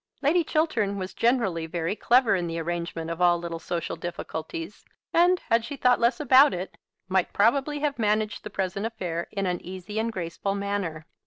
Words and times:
Lady 0.23 0.43
Chiltern 0.43 0.97
was 0.97 1.13
generally 1.13 1.67
very 1.67 1.95
clever 1.95 2.35
in 2.35 2.47
the 2.47 2.57
arrangement 2.57 3.11
of 3.11 3.21
all 3.21 3.37
little 3.37 3.59
social 3.59 3.95
difficulties, 3.95 4.83
and, 5.13 5.41
had 5.51 5.63
she 5.63 5.75
thought 5.77 5.99
less 5.99 6.19
about 6.19 6.55
it, 6.55 6.75
might 7.07 7.31
probably 7.33 7.81
have 7.81 7.99
managed 7.99 8.43
the 8.43 8.49
present 8.49 8.83
affair 8.87 9.27
in 9.31 9.45
an 9.45 9.61
easy 9.61 9.99
and 9.99 10.11
graceful 10.11 10.55
manner. 10.55 11.05